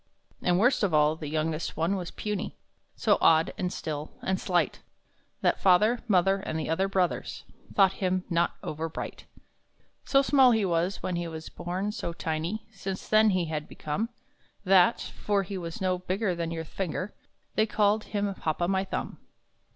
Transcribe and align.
And, 0.41 0.57
worst 0.57 0.81
of 0.81 0.95
all, 0.95 1.15
the 1.15 1.27
youngest 1.29 1.77
one 1.77 1.95
was 1.95 2.09
puny, 2.09 2.57
So 2.95 3.19
odd, 3.21 3.53
and 3.55 3.71
still, 3.71 4.11
and 4.23 4.41
slight, 4.41 4.81
That 5.41 5.59
father, 5.61 5.99
mother, 6.07 6.37
and 6.37 6.59
the 6.59 6.71
other 6.71 6.87
brothers, 6.87 7.43
Thought 7.75 7.93
him 8.01 8.23
not 8.27 8.55
over 8.63 8.89
bright. 8.89 9.25
So 10.03 10.23
small 10.23 10.53
he 10.53 10.65
was 10.65 11.03
when 11.03 11.17
he 11.17 11.27
was 11.27 11.49
born, 11.49 11.91
so 11.91 12.13
tiny 12.13 12.65
Since 12.71 13.09
then 13.09 13.29
he 13.29 13.45
had 13.45 13.67
become, 13.67 14.09
That 14.63 14.99
for 15.01 15.43
he 15.43 15.55
was 15.55 15.79
no 15.79 15.99
bigger 15.99 16.33
than 16.33 16.49
your 16.49 16.65
finger 16.65 17.13
They 17.53 17.67
called 17.67 18.05
him 18.05 18.33
Hop 18.33 18.59
o' 18.59 18.67
my 18.67 18.83
Thumb. 18.83 19.19